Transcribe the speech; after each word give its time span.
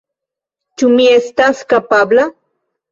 Ĉu 0.81 0.91
mi 0.95 1.05
estas 1.19 1.63
kapabla? 1.77 2.29